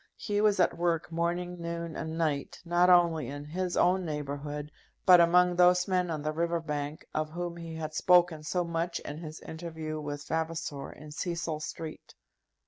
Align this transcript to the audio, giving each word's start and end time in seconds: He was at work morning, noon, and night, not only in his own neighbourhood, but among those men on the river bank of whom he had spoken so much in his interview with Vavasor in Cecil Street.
He 0.17 0.41
was 0.41 0.59
at 0.59 0.75
work 0.75 1.11
morning, 1.11 1.61
noon, 1.61 1.95
and 1.95 2.17
night, 2.17 2.59
not 2.65 2.89
only 2.89 3.27
in 3.27 3.45
his 3.45 3.77
own 3.77 4.03
neighbourhood, 4.03 4.71
but 5.05 5.21
among 5.21 5.55
those 5.55 5.87
men 5.87 6.09
on 6.09 6.23
the 6.23 6.31
river 6.31 6.59
bank 6.59 7.05
of 7.13 7.29
whom 7.29 7.55
he 7.55 7.75
had 7.75 7.93
spoken 7.93 8.41
so 8.41 8.63
much 8.63 8.99
in 9.01 9.19
his 9.19 9.39
interview 9.41 9.99
with 10.01 10.27
Vavasor 10.27 10.91
in 10.91 11.11
Cecil 11.11 11.59
Street. 11.59 12.15